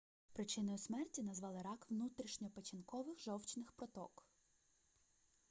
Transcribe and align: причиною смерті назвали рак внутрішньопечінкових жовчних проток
причиною 0.33 0.77
смерті 0.77 1.23
назвали 1.23 1.61
рак 1.61 1.85
внутрішньопечінкових 1.89 3.19
жовчних 3.19 3.71
проток 3.71 4.25